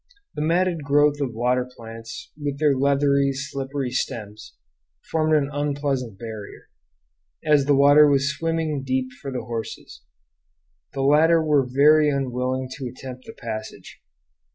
[0.33, 4.55] The matted growth of water plants, with their leathery, slippery stems,
[5.11, 6.69] formed an unpleasant barrier,
[7.45, 10.01] as the water was swimming deep for the horses.
[10.93, 14.01] The latter were very unwilling to attempt the passage.